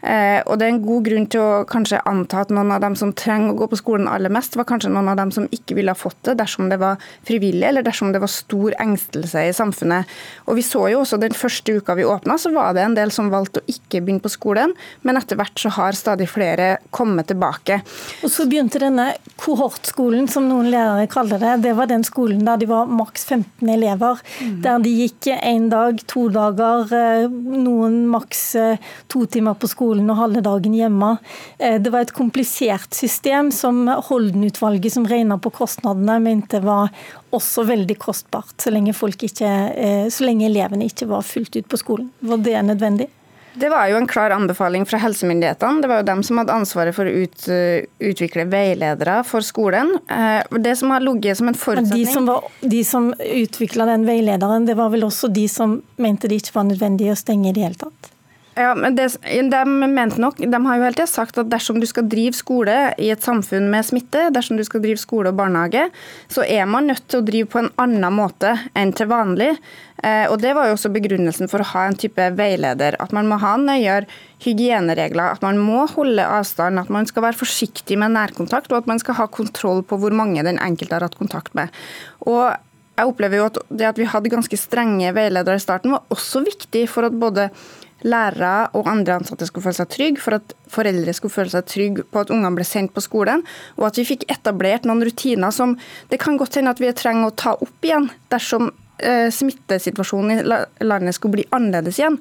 Eh, 0.00 0.40
og 0.48 0.56
det 0.56 0.64
er 0.64 0.72
en 0.72 0.84
god 0.84 1.04
grunn 1.04 1.26
til 1.28 1.42
å 1.44 1.64
kanskje 1.68 2.00
anta 2.08 2.40
at 2.40 2.52
noen 2.54 2.72
av 2.72 2.80
dem 2.80 2.94
som 2.96 3.12
trenger 3.12 3.52
å 3.52 3.58
gå 3.58 3.66
på 3.72 3.78
skolen 3.82 4.08
aller 4.08 4.32
mest, 4.32 4.56
var 4.56 4.68
kanskje 4.68 4.92
noen 4.92 5.10
av 5.12 5.18
dem 5.20 5.32
som 5.34 5.48
ikke 5.52 5.76
ville 5.76 5.92
ha 5.92 5.98
fått 5.98 6.22
det 6.24 6.38
dersom 6.40 6.70
det 6.72 6.78
var 6.80 7.00
frivillig, 7.28 7.66
eller 7.68 7.84
dersom 7.84 8.14
det 8.14 8.22
var 8.22 8.32
stor 8.32 8.76
engstelse 8.80 9.44
i 9.50 9.52
samfunnet. 9.56 10.08
Og 10.48 10.56
Vi 10.60 10.64
så 10.64 10.86
jo 10.92 11.02
også 11.02 11.20
den 11.20 11.36
første 11.36 11.76
uka 11.76 11.96
vi 11.98 12.08
åpna, 12.08 12.38
så 12.40 12.52
var 12.54 12.74
det 12.76 12.84
en 12.84 12.96
del 12.96 13.12
som 13.12 13.30
valgte 13.32 13.60
å 13.60 13.68
ikke 13.68 14.00
begynne 14.00 14.24
på 14.24 14.32
skolen, 14.32 14.72
men 15.02 15.20
etter 15.20 15.36
hvert 15.40 15.60
så 15.60 15.72
har 15.76 15.96
stadig 15.98 16.28
flere 16.32 16.78
kommet 16.90 17.28
tilbake. 17.30 17.80
Og 18.24 18.32
Så 18.32 18.48
begynte 18.48 18.80
denne 18.80 19.12
kohortskolen, 19.40 20.28
som 20.30 20.48
noen 20.48 20.70
lærere 20.72 21.08
kaller 21.10 21.40
det. 21.40 21.49
Det 21.56 21.72
var 21.72 21.86
den 21.90 22.04
skolen 22.04 22.44
der 22.46 22.60
de 22.60 22.68
var 22.70 22.86
maks 22.86 23.24
15 23.24 23.68
elever. 23.68 24.20
Mm. 24.40 24.62
Der 24.62 24.78
de 24.84 24.92
gikk 25.02 25.30
én 25.36 25.68
dag, 25.72 26.00
to 26.06 26.28
dager, 26.32 26.92
eh, 26.94 27.28
noen 27.30 28.06
maks 28.10 28.42
eh, 28.54 28.90
to 29.08 29.24
timer 29.26 29.54
på 29.54 29.70
skolen 29.70 30.10
og 30.10 30.20
halve 30.20 30.42
dagen 30.46 30.74
hjemme. 30.76 31.12
Eh, 31.58 31.78
det 31.82 31.92
var 31.92 32.06
et 32.06 32.14
komplisert 32.16 32.94
system 32.94 33.50
som 33.54 33.86
Holden-utvalget, 33.88 34.92
som 34.92 35.06
regna 35.06 35.38
på 35.38 35.52
kostnadene, 35.60 36.20
mente 36.22 36.60
var 36.64 36.90
også 37.34 37.64
veldig 37.68 37.98
kostbart, 37.98 38.56
så 38.58 38.72
lenge, 38.74 38.90
ikke, 38.90 39.52
så 40.10 40.26
lenge 40.26 40.48
elevene 40.48 40.88
ikke 40.90 41.06
var 41.10 41.22
fullt 41.22 41.60
ut 41.60 41.68
på 41.70 41.78
skolen. 41.78 42.10
Var 42.26 42.42
det 42.42 42.58
nødvendig? 42.66 43.06
Det 43.54 43.68
var 43.68 43.88
jo 43.90 43.96
en 43.96 44.06
klar 44.06 44.30
anbefaling 44.30 44.86
fra 44.86 45.00
helsemyndighetene. 45.02 45.82
Det 45.82 45.88
var 45.90 46.02
jo 46.02 46.06
dem 46.06 46.22
som 46.26 46.38
hadde 46.38 46.54
ansvaret 46.54 46.94
for 46.94 47.08
å 47.08 47.14
ut, 47.24 47.48
eh, 47.48 47.86
utvikle 47.98 48.46
veiledere 48.50 49.24
for 49.26 49.40
skolen. 49.40 49.96
Eh, 50.08 50.42
det 50.58 50.76
som 50.78 50.90
har 50.90 51.00
ligget 51.00 51.36
som 51.36 51.48
en 51.48 51.58
forutsetning 51.58 52.06
de 52.06 52.12
som, 52.12 52.26
var, 52.26 52.44
de 52.60 52.84
som 52.84 53.12
utvikla 53.18 53.86
den 53.86 54.06
veilederen, 54.06 54.66
det 54.66 54.76
var 54.78 54.90
vel 54.90 55.08
også 55.08 55.32
de 55.32 55.48
som 55.48 55.82
mente 55.96 56.28
det 56.28 56.42
ikke 56.42 56.54
var 56.54 56.70
nødvendig 56.70 57.10
å 57.10 57.18
stenge 57.18 57.50
i 57.50 57.52
det 57.52 57.66
hele 57.66 57.80
tatt? 57.80 58.12
Ja, 58.58 58.72
men 58.74 58.96
det, 58.98 59.06
de, 59.22 59.60
mente 59.64 60.18
nok, 60.20 60.40
de 60.42 60.58
har 60.66 60.78
jo 60.78 60.82
hele 60.82 60.96
tiden 60.96 61.10
sagt 61.10 61.38
at 61.38 61.50
dersom 61.52 61.78
du 61.78 61.86
skal 61.86 62.08
drive 62.10 62.34
skole 62.34 62.74
i 62.98 63.12
et 63.14 63.22
samfunn 63.22 63.68
med 63.70 63.86
smitte, 63.86 64.24
dersom 64.34 64.58
du 64.58 64.64
skal 64.66 64.82
drive 64.82 64.98
skole 64.98 65.30
og 65.30 65.38
barnehage, 65.38 65.84
så 66.28 66.42
er 66.42 66.66
man 66.66 66.90
nødt 66.90 67.06
til 67.06 67.20
å 67.20 67.26
drive 67.26 67.50
på 67.52 67.60
en 67.62 67.70
annen 67.80 68.16
måte 68.16 68.56
enn 68.74 68.90
til 68.96 69.06
vanlig. 69.12 69.52
Eh, 70.02 70.26
og 70.26 70.40
Det 70.42 70.56
var 70.56 70.66
jo 70.66 70.74
også 70.74 70.90
begrunnelsen 70.90 71.50
for 71.52 71.62
å 71.62 71.68
ha 71.72 71.84
en 71.86 71.98
type 72.02 72.26
veileder. 72.36 72.98
At 72.98 73.14
man 73.14 73.30
må 73.30 73.38
ha 73.38 73.54
nøyere 73.60 74.08
hygieneregler, 74.42 75.36
at 75.36 75.46
man 75.46 75.60
må 75.62 75.84
holde 75.94 76.24
avstand, 76.26 76.82
at 76.82 76.90
man 76.90 77.06
skal 77.06 77.28
være 77.28 77.38
forsiktig 77.38 78.00
med 78.02 78.16
nærkontakt, 78.16 78.72
og 78.72 78.82
at 78.82 78.90
man 78.90 78.98
skal 78.98 79.20
ha 79.20 79.28
kontroll 79.30 79.84
på 79.86 80.00
hvor 80.00 80.16
mange 80.16 80.42
den 80.42 80.58
enkelte 80.58 80.98
har 80.98 81.06
hatt 81.06 81.20
kontakt 81.20 81.54
med. 81.54 81.70
Og 82.26 82.50
jeg 83.00 83.08
opplever 83.08 83.38
jo 83.38 83.46
at 83.48 83.60
det 83.70 83.86
at 83.88 84.00
vi 84.00 84.08
hadde 84.08 84.32
ganske 84.32 84.58
strenge 84.60 85.14
veiledere 85.16 85.56
i 85.56 85.62
starten, 85.62 85.94
var 85.94 86.10
også 86.12 86.42
viktig 86.44 86.88
for 86.90 87.06
at 87.08 87.16
både 87.16 87.48
lærere 88.06 88.70
og 88.76 88.88
andre 88.90 89.18
ansatte 89.20 89.48
skulle 89.48 89.66
føle 89.68 89.80
seg 89.80 89.90
trygge, 89.92 90.22
for 90.22 90.38
at 90.38 90.54
foreldre 90.70 91.14
skulle 91.16 91.34
føle 91.34 91.52
seg 91.52 91.66
trygge 91.68 92.06
på 92.08 92.22
at 92.22 92.32
ungene 92.32 92.54
ble 92.58 92.66
sendt 92.66 92.94
på 92.96 93.04
skolen, 93.04 93.44
og 93.78 93.90
at 93.90 94.00
vi 94.00 94.08
fikk 94.12 94.28
etablert 94.32 94.88
noen 94.88 95.04
rutiner 95.06 95.54
som 95.54 95.76
det 96.10 96.20
kan 96.22 96.38
godt 96.40 96.60
hende 96.60 96.72
at 96.72 96.80
vi 96.82 96.92
trenger 96.96 97.30
å 97.30 97.36
ta 97.36 97.56
opp 97.56 97.86
igjen 97.86 98.08
dersom 98.32 98.70
eh, 99.02 99.28
smittesituasjonen 99.34 100.40
i 100.40 100.86
landet 100.86 101.16
skulle 101.16 101.40
bli 101.40 101.48
annerledes 101.56 102.00
igjen. 102.00 102.18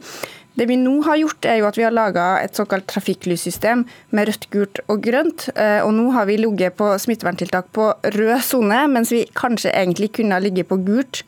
Det 0.59 0.65
vi 0.67 0.75
nå 0.75 0.97
har 1.05 1.15
gjort, 1.21 1.45
er 1.47 1.61
jo 1.61 1.67
at 1.69 1.77
vi 1.79 1.85
har 1.85 1.93
laga 1.95 2.25
et 2.41 2.57
såkalt 2.57 2.87
trafikklyssystem 2.91 3.85
med 4.15 4.27
rødt, 4.27 4.49
gult 4.51 4.81
og 4.91 4.99
grønt. 5.05 5.45
Eh, 5.53 5.79
og 5.85 5.93
nå 5.95 6.09
har 6.15 6.27
vi 6.27 6.35
ligget 6.41 6.75
på 6.79 6.89
smitteverntiltak 6.99 7.69
på 7.75 7.91
rød 8.17 8.43
sone, 8.43 8.81
mens 8.91 9.13
vi 9.15 9.23
kanskje 9.39 9.71
egentlig 9.71 10.11
kunne 10.17 10.35
ha 10.35 10.43
ligget 10.43 10.67
på 10.67 10.81
gult. 10.83 11.23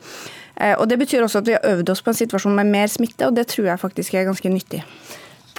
Eh, 0.61 0.75
og 0.77 0.87
Det 0.87 0.99
betyr 1.01 1.25
også 1.25 1.41
at 1.41 1.49
vi 1.49 1.57
har 1.57 1.65
øvd 1.73 1.89
oss 1.93 2.03
på 2.05 2.13
en 2.13 2.21
situasjon 2.21 2.55
med 2.55 2.69
mer 2.69 2.91
smitte, 2.91 3.25
og 3.27 3.35
det 3.35 3.49
tror 3.51 3.71
jeg 3.71 3.81
faktisk 3.81 4.13
er 4.13 4.29
ganske 4.29 4.53
nyttig. 4.53 4.83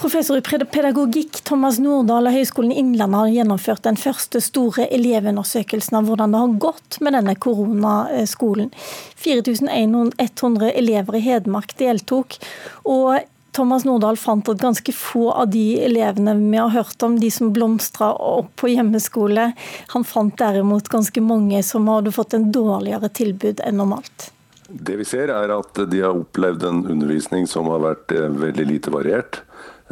Professor 0.02 0.38
i 0.38 0.42
pedagogikk 0.42 1.42
Thomas 1.46 1.76
Nordahl 1.78 2.26
av 2.26 2.34
Høgskolen 2.34 2.72
i 2.72 2.78
Innlandet 2.80 3.20
har 3.20 3.34
gjennomført 3.36 3.84
den 3.84 3.98
første 4.00 4.40
store 4.42 4.88
elevundersøkelsen 4.90 5.98
av 5.98 6.08
hvordan 6.08 6.32
det 6.32 6.40
har 6.40 6.56
gått 6.64 6.98
med 7.04 7.14
denne 7.14 7.34
koronaskolen. 7.36 8.72
4100 9.20 10.72
elever 10.72 11.20
i 11.20 11.22
Hedmark 11.28 11.76
deltok. 11.78 12.40
og 12.82 13.20
Thomas 13.52 13.84
Nordahl 13.84 14.16
fant 14.16 14.48
at 14.48 14.62
ganske 14.62 14.94
få 14.96 15.26
av 15.30 15.50
de 15.52 15.76
elevene 15.84 16.34
vi 16.40 16.56
har 16.56 16.72
hørt 16.72 17.02
om, 17.04 17.18
de 17.20 17.28
som 17.30 17.52
blomstra 17.52 18.14
opp 18.16 18.48
på 18.56 18.72
hjemmeskole, 18.72 19.50
han 19.92 20.04
fant 20.08 20.38
derimot 20.40 20.88
ganske 20.88 21.20
mange 21.20 21.60
som 21.62 21.90
hadde 21.92 22.14
fått 22.16 22.32
en 22.34 22.48
dårligere 22.50 23.12
tilbud 23.12 23.60
enn 23.60 23.76
normalt. 23.84 24.32
Det 24.72 24.96
vi 25.00 25.04
ser 25.08 25.32
er 25.34 25.52
at 25.52 25.82
de 25.90 26.00
har 26.00 26.16
opplevd 26.16 26.64
en 26.68 26.84
undervisning 26.94 27.48
som 27.50 27.68
har 27.72 27.82
vært 27.84 28.14
eh, 28.16 28.30
veldig 28.44 28.68
lite 28.68 28.94
variert. 28.94 29.42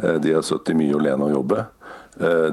De 0.01 0.31
har 0.33 0.41
sittet 0.41 0.73
mye 0.73 0.95
alene 0.97 1.27
og 1.27 1.35
jobbet. 1.35 1.67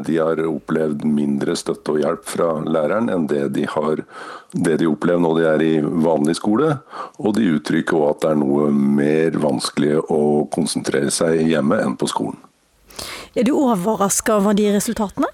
De 0.04 0.16
har 0.20 0.40
opplevd 0.44 1.06
mindre 1.08 1.54
støtte 1.56 1.94
og 1.94 2.02
hjelp 2.02 2.26
fra 2.28 2.48
læreren 2.60 3.08
enn 3.08 3.24
det 3.30 3.46
de 3.56 3.64
har 3.72 4.02
det 4.52 4.76
de 4.82 4.88
opplever 4.90 5.22
når 5.24 5.38
de 5.38 5.46
er 5.48 5.64
i 5.64 5.70
vanlig 5.80 6.36
skole. 6.36 6.74
Og 7.16 7.32
de 7.38 7.48
uttrykker 7.56 7.96
òg 7.96 8.10
at 8.10 8.26
det 8.26 8.34
er 8.34 8.40
noe 8.42 8.68
mer 8.74 9.40
vanskelig 9.40 9.96
å 10.12 10.20
konsentrere 10.52 11.14
seg 11.14 11.40
hjemme 11.48 11.80
enn 11.80 11.96
på 11.96 12.10
skolen. 12.12 12.36
Er 13.32 13.48
du 13.48 13.54
overraska 13.56 14.36
over 14.42 14.56
de 14.58 14.68
resultatene? 14.74 15.28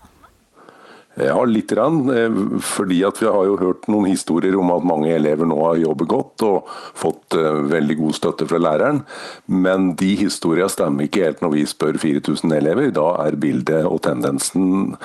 Ja, 1.14 1.44
litt. 1.44 1.73
Rann, 1.73 2.11
eh, 2.11 2.59
fordi 2.61 3.04
at 3.06 3.21
Vi 3.23 3.26
har 3.26 3.44
jo 3.47 3.56
hørt 3.56 3.87
noen 3.88 4.11
historier 4.11 4.56
om 4.59 4.71
at 4.75 4.85
mange 4.85 5.12
elever 5.14 5.47
nå 5.47 5.56
har 5.62 5.76
jobbet 5.78 6.09
godt 6.09 6.42
og 6.42 6.66
fått 6.94 7.37
eh, 7.38 7.61
veldig 7.71 7.97
god 7.99 8.14
støtte 8.14 8.49
fra 8.50 8.59
læreren. 8.59 9.04
Men 9.47 9.94
de 9.94 10.14
historiene 10.18 10.68
stemmer 10.68 11.06
ikke 11.06 11.23
helt 11.25 11.40
når 11.40 11.52
vi 11.54 11.64
spør 11.71 11.99
4000 12.02 12.52
elever. 12.59 12.90
Da 12.90 13.06
er 13.26 13.38
bildet 13.38 13.87
og 13.87 14.02
tendensen 14.02 14.97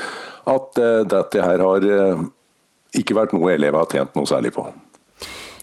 at 0.49 0.81
eh, 0.81 1.05
dette 1.05 1.45
her 1.45 1.61
har 1.61 1.85
ikke 2.97 3.13
vært 3.13 3.35
noe 3.37 3.53
elever 3.53 3.77
har 3.77 3.91
tjent 3.91 4.17
noe 4.17 4.25
særlig 4.25 4.55
på. 4.55 4.65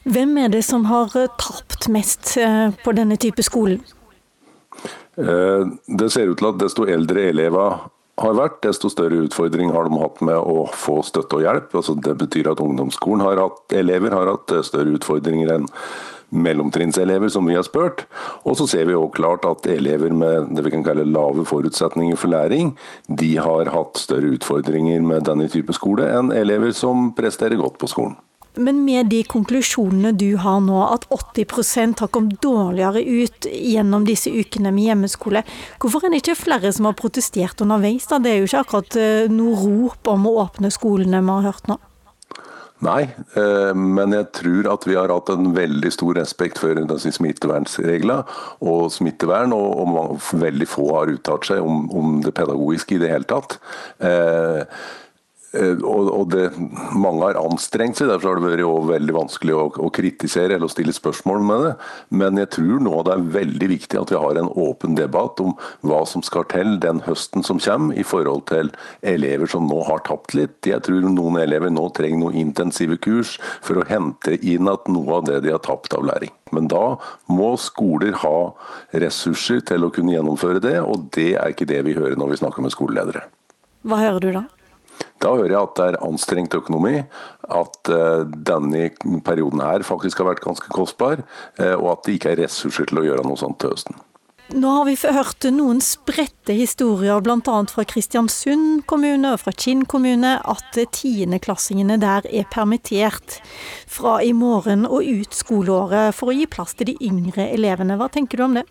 Hvem 0.07 0.37
er 0.39 0.53
det 0.55 0.63
som 0.63 0.87
har 0.87 1.11
tapt 1.43 1.89
mest 1.91 2.37
på 2.85 2.93
denne 2.95 3.19
type 3.19 3.43
skolen? 3.43 3.83
Det 5.17 6.09
ser 6.13 6.31
ut 6.31 6.39
til 6.39 6.51
at 6.53 6.61
desto 6.61 6.87
eldre 6.87 7.25
elever 7.33 7.81
har 8.17 8.37
vært, 8.37 8.61
desto 8.65 8.89
større 8.93 9.21
utfordring 9.27 9.73
har 9.75 9.89
de 9.89 10.01
hatt 10.01 10.21
med 10.25 10.37
å 10.41 10.67
få 10.73 11.03
støtte 11.05 11.39
og 11.39 11.45
hjelp. 11.45 11.75
Altså 11.77 11.97
det 12.01 12.17
betyr 12.23 12.53
at 12.53 12.63
ungdomsskolen 12.65 13.25
har 13.27 13.41
hatt, 13.43 13.65
elever 13.77 14.15
har 14.17 14.31
hatt 14.33 14.55
større 14.65 14.97
utfordringer 14.97 15.53
enn 15.59 15.69
mellomtrinnselever, 16.31 17.29
som 17.29 17.47
vi 17.47 17.55
har 17.55 17.63
spurt. 17.67 18.07
Og 18.49 18.57
så 18.59 18.67
ser 18.71 18.89
vi 18.89 18.97
også 18.97 19.15
klart 19.19 19.47
at 19.49 19.69
elever 19.71 20.15
med 20.15 20.51
det 20.57 20.65
vi 20.67 20.73
kan 20.75 20.85
kalle 20.87 21.07
lave 21.07 21.47
forutsetninger 21.47 22.19
for 22.19 22.33
læring, 22.33 22.75
de 23.07 23.37
har 23.39 23.71
hatt 23.75 24.01
større 24.01 24.35
utfordringer 24.37 25.05
med 25.07 25.29
denne 25.29 25.49
type 25.53 25.77
skole 25.77 26.09
enn 26.19 26.33
elever 26.35 26.75
som 26.77 27.13
presterer 27.17 27.61
godt 27.61 27.79
på 27.83 27.91
skolen. 27.93 28.17
Men 28.57 28.85
med 28.85 29.11
de 29.13 29.23
konklusjonene 29.29 30.15
du 30.17 30.37
har 30.41 30.63
nå, 30.65 30.79
at 30.89 31.07
80 31.13 32.01
har 32.01 32.13
kommet 32.13 32.41
dårligere 32.45 33.03
ut 33.05 33.49
gjennom 33.53 34.07
disse 34.09 34.33
ukene 34.33 34.73
med 34.73 34.91
hjemmeskole, 34.91 35.43
hvorfor 35.83 36.07
er 36.07 36.15
det 36.15 36.23
ikke 36.25 36.39
flere 36.47 36.73
som 36.73 36.89
har 36.89 36.97
protestert 36.99 37.61
underveis? 37.61 38.09
Da? 38.09 38.21
Det 38.23 38.33
er 38.33 38.41
jo 38.41 38.49
ikke 38.49 38.65
akkurat 38.65 38.97
eh, 39.01 39.33
noe 39.33 39.59
rop 39.61 40.09
om 40.13 40.27
å 40.31 40.39
åpne 40.47 40.73
skolene 40.75 41.21
vi 41.21 41.37
har 41.37 41.51
hørt 41.51 41.71
nå. 41.71 41.79
Nei, 42.85 43.07
eh, 43.41 43.73
men 43.73 44.13
jeg 44.13 44.29
tror 44.37 44.67
at 44.75 44.85
vi 44.85 44.99
har 44.99 45.09
hatt 45.09 45.31
en 45.33 45.55
veldig 45.57 45.91
stor 45.95 46.19
respekt 46.19 46.61
for 46.61 46.77
smittevernreglene 46.77 48.19
og 48.69 48.91
smittevern, 48.93 49.55
og, 49.57 50.21
veldig 50.37 50.69
få 50.69 50.91
har 50.93 51.15
uttalt 51.15 51.49
seg 51.49 51.65
om, 51.65 52.21
det 52.25 52.35
pedagogiske 52.37 52.99
i 52.99 53.01
det 53.01 53.13
hele 53.15 53.29
tatt. 53.29 53.57
Eh, 54.05 54.65
og, 55.87 56.31
det, 56.33 56.51
Mange 56.97 57.25
har 57.25 57.39
anstrengt 57.41 57.99
seg, 57.99 58.11
derfor 58.11 58.35
har 58.35 58.41
det 58.41 58.57
vært 58.57 58.91
veldig 58.91 59.17
vanskelig 59.17 59.55
å, 59.57 59.65
å, 59.87 59.91
kritisere 59.95 60.57
eller 60.57 60.69
å 60.69 60.73
stille 60.73 60.95
spørsmål 60.95 61.45
med 61.47 61.65
det. 61.67 61.73
Men 62.23 62.41
jeg 62.41 62.53
tror 62.57 62.83
nå 62.85 63.03
det 63.07 63.15
er 63.15 63.27
veldig 63.37 63.71
viktig 63.73 64.01
at 64.01 64.13
vi 64.13 64.21
har 64.21 64.41
en 64.41 64.51
åpen 64.51 64.97
debatt 64.99 65.41
om 65.45 65.55
hva 65.87 66.03
som 66.09 66.25
skal 66.27 66.47
til 66.53 66.77
den 66.83 67.03
høsten 67.07 67.47
som 67.47 67.61
kommer, 67.63 67.97
i 67.97 68.05
forhold 68.07 68.47
til 68.51 68.73
elever 69.07 69.51
som 69.51 69.69
nå 69.71 69.83
har 69.89 70.03
tapt 70.07 70.37
litt. 70.37 70.59
Jeg 70.67 70.85
tror 70.87 71.07
noen 71.07 71.41
elever 71.43 71.73
nå 71.73 71.89
trenger 71.97 72.23
noen 72.23 72.41
intensive 72.47 72.99
kurs 73.03 73.37
for 73.65 73.81
å 73.81 73.87
hente 73.89 74.37
inn 74.43 74.71
at 74.71 74.91
noe 74.93 75.21
av 75.21 75.29
det 75.29 75.43
de 75.47 75.55
har 75.55 75.63
tapt 75.65 75.97
av 75.97 76.07
læring. 76.07 76.33
Men 76.55 76.69
da 76.71 76.97
må 77.33 77.55
skoler 77.61 78.15
ha 78.23 78.37
ressurser 78.95 79.65
til 79.67 79.87
å 79.87 79.93
kunne 79.95 80.15
gjennomføre 80.15 80.63
det, 80.63 80.79
og 80.83 81.09
det 81.17 81.33
er 81.35 81.55
ikke 81.55 81.69
det 81.69 81.83
vi 81.89 81.97
hører 81.97 82.19
når 82.19 82.35
vi 82.35 82.43
snakker 82.45 82.65
med 82.65 82.75
skoleledere. 82.75 83.27
Hva 83.87 84.01
hører 84.03 84.23
du 84.23 84.31
da? 84.35 84.47
Da 85.23 85.33
hører 85.33 85.53
jeg 85.55 85.63
at 85.63 85.79
det 85.79 85.87
er 85.91 86.03
anstrengt 86.07 86.57
økonomi, 86.57 86.99
at 87.61 87.93
eh, 87.93 88.27
denne 88.49 88.91
perioden 89.27 89.63
her 89.65 89.87
faktisk 89.87 90.23
har 90.23 90.31
vært 90.33 90.45
ganske 90.45 90.69
kostbar, 90.73 91.25
eh, 91.61 91.75
og 91.75 91.95
at 91.95 92.05
det 92.07 92.19
ikke 92.19 92.35
er 92.35 92.45
ressurser 92.45 92.91
til 92.91 93.03
å 93.03 93.07
gjøre 93.09 93.25
noe 93.27 93.41
sånt 93.41 93.61
til 93.63 93.75
høsten. 93.75 93.99
Nå 94.55 94.71
har 94.71 94.85
vi 94.87 94.95
hørt 94.95 95.43
noen 95.51 95.81
spredte 95.83 96.55
historier, 96.55 97.19
bl.a. 97.19 97.57
fra 97.67 97.85
Kristiansund 97.91 98.85
kommune 98.87 99.33
og 99.35 99.41
fra 99.43 99.51
Kinn 99.51 99.83
kommune, 99.91 100.37
at 100.39 100.79
tiendeklassingene 100.95 101.97
der 101.99 102.29
er 102.31 102.47
permittert 102.53 103.41
fra 103.91 104.21
i 104.23 104.31
morgen 104.31 104.87
og 104.87 105.03
ut 105.03 105.35
skoleåret 105.35 106.15
for 106.15 106.31
å 106.31 106.37
gi 106.37 106.47
plass 106.47 106.79
til 106.79 106.93
de 106.93 106.99
yngre 107.09 107.49
elevene. 107.57 107.99
Hva 107.99 108.07
tenker 108.15 108.39
du 108.39 108.47
om 108.47 108.55
det? 108.61 108.69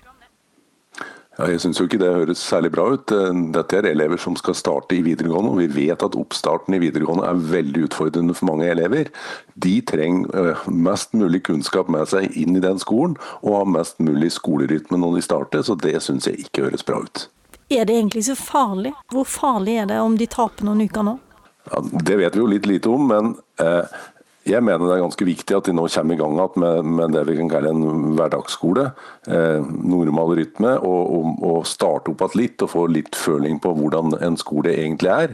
Ja, 1.36 1.50
jeg 1.52 1.60
syns 1.60 1.82
jo 1.82 1.86
ikke 1.90 2.00
det 2.00 2.14
høres 2.16 2.40
særlig 2.40 2.70
bra 2.72 2.86
ut. 2.96 3.12
Dette 3.56 3.80
er 3.82 3.90
elever 3.90 4.20
som 4.22 4.38
skal 4.40 4.56
starte 4.56 4.96
i 4.96 5.02
videregående, 5.04 5.52
og 5.52 5.60
vi 5.60 5.88
vet 5.88 6.06
at 6.06 6.16
oppstarten 6.16 6.78
i 6.78 6.80
videregående 6.80 7.28
er 7.28 7.42
veldig 7.52 7.82
utfordrende 7.90 8.36
for 8.38 8.48
mange 8.48 8.70
elever. 8.72 9.12
De 9.60 9.74
trenger 9.84 10.32
eh, 10.32 10.64
mest 10.72 11.12
mulig 11.18 11.44
kunnskap 11.50 11.92
med 11.92 12.08
seg 12.08 12.32
inn 12.40 12.56
i 12.56 12.64
den 12.64 12.80
skolen, 12.80 13.18
og 13.44 13.60
ha 13.60 13.66
mest 13.76 14.00
mulig 14.00 14.32
skolerytme 14.38 15.02
når 15.02 15.18
de 15.18 15.26
starter, 15.28 15.66
så 15.68 15.76
det 15.76 15.98
syns 16.06 16.30
jeg 16.32 16.48
ikke 16.48 16.70
høres 16.70 16.88
bra 16.88 17.02
ut. 17.04 17.28
Er 17.68 17.84
det 17.84 17.98
egentlig 17.98 18.28
så 18.30 18.38
farlig? 18.40 18.94
Hvor 19.12 19.28
farlig 19.28 19.80
er 19.82 19.92
det 19.92 20.00
om 20.00 20.16
de 20.16 20.30
taper 20.32 20.70
noen 20.70 20.86
uker 20.88 21.04
nå? 21.04 21.18
Ja, 21.66 21.82
det 21.82 22.20
vet 22.22 22.36
vi 22.36 22.44
jo 22.44 22.48
litt 22.48 22.68
lite 22.70 22.92
om, 22.94 23.08
men 23.10 23.36
eh, 23.60 24.04
jeg 24.46 24.62
mener 24.62 24.86
det 24.86 24.94
er 24.94 25.02
ganske 25.02 25.26
viktig 25.26 25.56
at 25.58 25.66
de 25.66 25.74
nå 25.74 25.88
kommer 25.90 26.14
i 26.14 26.20
gang 26.20 26.36
med, 26.62 26.90
med 27.00 27.14
det 27.16 27.24
vi 27.26 27.38
kan 27.40 27.50
kalle 27.50 27.72
en 27.74 28.12
hverdagsskole. 28.18 28.84
Eh, 29.26 29.66
normal 29.90 30.36
rytme, 30.38 30.76
og, 30.86 31.02
og, 31.18 31.32
og, 31.42 31.58
starte 31.66 32.12
opp 32.12 32.22
igjen 32.22 32.42
litt 32.44 32.66
og 32.66 32.70
få 32.70 32.84
litt 32.94 33.18
føling 33.18 33.58
på 33.64 33.72
hvordan 33.74 34.14
en 34.22 34.38
skole 34.38 34.76
egentlig 34.76 35.10
er. 35.10 35.34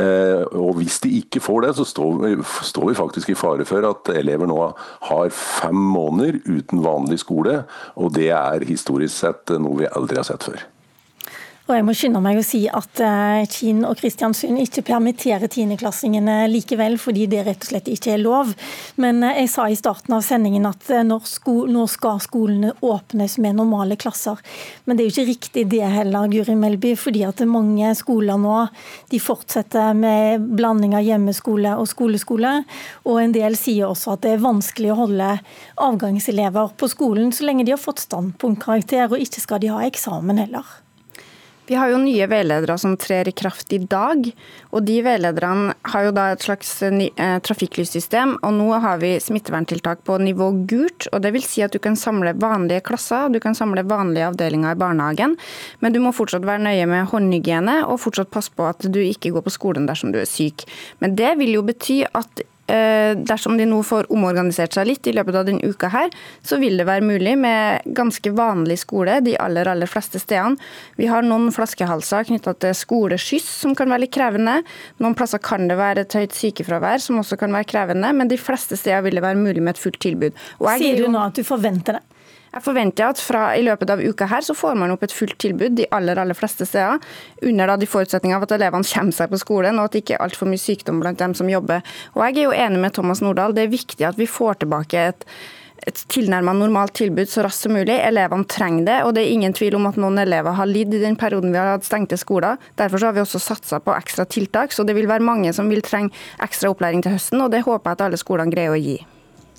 Eh, 0.00 0.44
og 0.56 0.78
Hvis 0.80 1.02
de 1.04 1.12
ikke 1.18 1.42
får 1.44 1.66
det, 1.66 1.74
så 1.76 1.84
står 1.88 2.16
vi, 2.22 2.32
står 2.70 2.88
vi 2.88 3.00
faktisk 3.02 3.34
i 3.34 3.36
fare 3.36 3.66
for 3.68 3.84
at 3.90 4.08
elever 4.16 4.48
nå 4.48 4.56
har 5.10 5.34
fem 5.36 5.76
måneder 5.76 6.40
uten 6.46 6.80
vanlig 6.86 7.20
skole. 7.26 7.60
Og 8.00 8.16
det 8.16 8.30
er 8.32 8.64
historisk 8.64 9.18
sett 9.18 9.52
noe 9.60 9.84
vi 9.84 9.92
aldri 9.92 10.22
har 10.22 10.28
sett 10.28 10.48
før. 10.48 10.64
Og 11.66 11.74
jeg 11.74 11.82
må 11.82 11.94
skynde 11.98 12.20
meg 12.22 12.36
å 12.38 12.44
si 12.46 12.60
at 12.70 13.00
eh, 13.02 13.40
Kinn 13.50 13.80
og 13.88 13.96
Kristiansund 13.98 14.60
ikke 14.62 14.84
permitterer 14.86 15.50
tiendeklassingene 15.50 16.44
likevel, 16.46 16.94
fordi 17.02 17.24
det 17.32 17.40
rett 17.42 17.64
og 17.64 17.70
slett 17.72 17.90
ikke 17.90 18.12
er 18.14 18.22
lov. 18.22 18.52
Men 19.02 19.18
eh, 19.26 19.40
jeg 19.40 19.50
sa 19.50 19.64
i 19.66 19.78
starten 19.78 20.14
av 20.14 20.22
sendingen 20.22 20.68
at 20.70 20.86
eh, 20.94 21.02
nå 21.02 21.18
skal 21.90 22.22
skolene 22.22 22.70
åpnes 22.86 23.34
med 23.42 23.58
normale 23.58 23.98
klasser. 23.98 24.38
Men 24.86 24.94
det 24.94 25.02
er 25.02 25.10
jo 25.10 25.14
ikke 25.16 25.32
riktig 25.32 25.66
det 25.74 25.82
heller, 25.90 26.30
Guri 26.30 26.54
Melby, 26.54 26.94
fordi 27.02 27.26
at 27.26 27.42
mange 27.50 27.90
skoler 27.98 28.38
nå 28.38 28.62
de 29.10 29.22
fortsetter 29.26 29.90
med 29.98 30.46
blanding 30.54 30.94
av 30.94 31.02
hjemmeskole 31.02 31.74
og 31.82 31.90
skoleskole. 31.90 32.60
Og 33.10 33.22
en 33.24 33.34
del 33.34 33.58
sier 33.58 33.90
også 33.90 34.14
at 34.14 34.22
det 34.22 34.36
er 34.36 34.46
vanskelig 34.46 34.94
å 34.94 35.02
holde 35.02 35.34
avgangselever 35.82 36.76
på 36.78 36.94
skolen 36.94 37.34
så 37.34 37.50
lenge 37.50 37.66
de 37.66 37.74
har 37.74 37.82
fått 37.82 38.06
standpunktkarakter, 38.06 39.10
og 39.10 39.18
ikke 39.18 39.42
skal 39.42 39.66
de 39.66 39.74
ha 39.74 39.82
eksamen 39.90 40.46
heller. 40.46 40.85
Vi 41.66 41.74
har 41.74 41.90
jo 41.90 41.98
nye 41.98 42.26
veiledere 42.30 42.76
som 42.78 42.92
trer 42.94 43.26
i 43.26 43.34
kraft 43.34 43.72
i 43.74 43.80
dag. 43.82 44.28
og 44.70 44.84
De 44.86 45.00
veilederne 45.02 45.74
har 45.90 46.04
jo 46.06 46.12
da 46.14 46.28
et 46.30 46.44
slags 46.46 46.70
eh, 46.82 47.38
trafikklyssystem. 47.42 48.36
og 48.42 48.54
Nå 48.54 48.68
har 48.84 49.00
vi 49.02 49.16
smitteverntiltak 49.18 50.04
på 50.06 50.18
nivå 50.22 50.52
gult. 50.70 51.08
og 51.12 51.22
det 51.22 51.32
vil 51.34 51.42
si 51.42 51.62
at 51.62 51.72
Du 51.72 51.78
kan 51.78 51.96
samle 51.96 52.34
vanlige 52.38 52.84
klasser 52.86 53.28
du 53.32 53.40
kan 53.40 53.54
samle 53.54 53.82
vanlige 53.82 54.28
avdelinger 54.30 54.72
i 54.72 54.78
barnehagen. 54.78 55.36
Men 55.80 55.92
du 55.92 55.98
må 55.98 56.12
fortsatt 56.14 56.46
være 56.46 56.62
nøye 56.62 56.86
med 56.86 57.10
håndhygiene 57.10 57.84
og 57.86 58.00
fortsatt 58.00 58.30
passe 58.30 58.50
på 58.54 58.62
at 58.68 58.86
du 58.86 59.00
ikke 59.00 59.32
går 59.34 59.42
på 59.42 59.50
skolen 59.50 59.86
dersom 59.86 60.12
du 60.12 60.20
er 60.20 60.30
syk. 60.30 60.64
Men 61.00 61.16
det 61.16 61.36
vil 61.38 61.58
jo 61.58 61.62
bety 61.66 62.04
at 62.14 62.46
dersom 62.66 63.56
de 63.58 63.66
nå 63.68 63.78
får 63.86 64.08
omorganisert 64.12 64.74
seg 64.74 64.88
litt 64.88 65.06
i 65.06 65.14
løpet 65.14 65.38
av 65.38 65.46
denne 65.46 65.70
uka, 65.70 65.90
her, 65.92 66.10
så 66.42 66.58
vil 66.58 66.78
det 66.80 66.86
være 66.88 67.04
mulig 67.06 67.36
med 67.38 67.86
ganske 67.96 68.32
vanlig 68.34 68.80
skole 68.82 69.20
de 69.24 69.36
aller 69.42 69.68
aller 69.70 69.90
fleste 69.90 70.20
stedene. 70.22 70.58
Vi 70.98 71.06
har 71.10 71.26
noen 71.26 71.52
flaskehalser 71.54 72.26
knytta 72.30 72.56
til 72.62 72.74
skoleskyss 72.76 73.46
som 73.62 73.76
kan 73.78 73.92
være 73.92 74.06
litt 74.06 74.14
krevende. 74.16 74.58
Noen 75.02 75.16
plasser 75.18 75.42
kan 75.42 75.68
det 75.70 75.78
være 75.78 76.06
et 76.06 76.18
høyt 76.18 76.34
sykefravær 76.36 77.02
som 77.02 77.22
også 77.22 77.38
kan 77.40 77.54
være 77.54 77.70
krevende, 77.70 78.12
men 78.16 78.30
de 78.32 78.40
fleste 78.40 78.78
steder 78.78 79.06
vil 79.06 79.18
det 79.20 79.24
være 79.24 79.40
mulig 79.40 79.62
med 79.62 79.76
et 79.76 79.82
fullt 79.82 80.02
tilbud. 80.02 80.44
Sier 80.76 80.98
du 80.98 81.10
nå 81.12 81.22
at 81.22 81.38
du 81.38 81.46
forventer 81.46 82.00
det? 82.00 82.04
Jeg 82.56 82.64
forventer 82.64 83.10
at 83.10 83.18
fra 83.20 83.50
i 83.52 83.60
løpet 83.66 83.90
av 83.92 84.00
uka 84.00 84.30
her 84.30 84.40
så 84.40 84.54
får 84.56 84.78
man 84.80 84.94
opp 84.94 85.02
et 85.04 85.12
fullt 85.12 85.36
tilbud 85.42 85.74
de 85.76 85.84
aller 85.92 86.16
aller 86.16 86.36
fleste 86.36 86.64
steder, 86.64 87.02
under 87.44 87.68
da 87.68 87.74
de 87.76 87.88
forutsetninger 87.90 88.38
av 88.38 88.46
at 88.46 88.54
elevene 88.56 88.88
kommer 88.88 89.12
seg 89.12 89.28
på 89.28 89.40
skolen, 89.42 89.76
og 89.76 89.90
at 89.90 89.92
det 89.92 90.00
ikke 90.00 90.14
er 90.16 90.24
altfor 90.24 90.48
mye 90.48 90.62
sykdom 90.62 91.02
blant 91.02 91.20
dem 91.20 91.34
som 91.36 91.50
jobber. 91.52 91.84
Og 92.14 92.24
Jeg 92.24 92.38
er 92.38 92.46
jo 92.46 92.56
enig 92.56 92.80
med 92.80 92.96
Thomas 92.96 93.20
Nordahl, 93.20 93.52
det 93.52 93.66
er 93.66 93.74
viktig 93.74 94.08
at 94.08 94.16
vi 94.16 94.30
får 94.30 94.64
tilbake 94.64 95.06
et 95.12 95.28
et 95.86 95.98
tilnærmet 96.10 96.56
normalt 96.56 96.94
tilbud 96.96 97.28
så 97.30 97.44
raskt 97.44 97.66
som 97.66 97.74
mulig. 97.76 97.94
Elevene 97.94 98.48
trenger 98.50 98.86
det, 98.88 98.96
og 99.04 99.12
det 99.14 99.22
er 99.22 99.34
ingen 99.36 99.52
tvil 99.54 99.76
om 99.78 99.86
at 99.86 99.98
noen 100.00 100.18
elever 100.18 100.56
har 100.56 100.66
lidd 100.66 100.94
i 100.96 101.02
den 101.02 101.18
perioden 101.20 101.52
vi 101.52 101.60
har 101.60 101.76
hatt 101.76 101.86
stengte 101.86 102.18
skoler. 102.18 102.56
Derfor 102.80 103.04
har 103.06 103.14
vi 103.14 103.22
også 103.22 103.38
satsa 103.38 103.78
på 103.84 103.94
ekstra 103.94 104.24
tiltak, 104.24 104.72
så 104.72 104.82
det 104.88 104.96
vil 104.96 105.06
være 105.06 105.22
mange 105.22 105.52
som 105.54 105.68
vil 105.70 105.84
trenge 105.86 106.16
ekstra 106.42 106.72
opplæring 106.72 107.04
til 107.04 107.14
høsten, 107.14 107.44
og 107.44 107.52
det 107.54 107.62
håper 107.68 107.92
jeg 107.92 108.00
at 108.00 108.08
alle 108.08 108.24
skolene 108.24 108.56
greier 108.56 108.74
å 108.74 108.80
gi. 108.80 108.96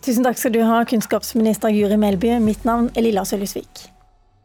Tusen 0.07 0.23
takk 0.23 0.37
skal 0.39 0.53
du 0.55 0.61
ha, 0.63 0.77
kunnskapsminister 0.87 1.73
Guri 1.75 1.97
Melby. 1.99 2.29
Mitt 2.39 2.63
navn 2.63 2.87
er 2.95 3.03
Lilla 3.03 3.25
Sølhusvik. 3.27 3.96